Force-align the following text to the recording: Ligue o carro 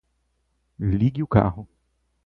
Ligue 0.79 1.21
o 1.21 1.27
carro 1.27 1.69